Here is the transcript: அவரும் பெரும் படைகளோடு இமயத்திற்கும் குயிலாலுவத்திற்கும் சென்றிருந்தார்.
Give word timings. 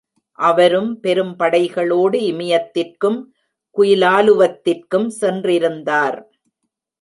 அவரும் 0.39 0.99
பெரும் 0.99 1.35
படைகளோடு 1.39 2.17
இமயத்திற்கும் 2.31 3.19
குயிலாலுவத்திற்கும் 3.75 5.07
சென்றிருந்தார். 5.21 6.19